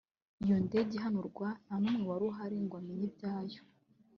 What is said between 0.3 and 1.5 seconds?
iyo ndege ihanurwa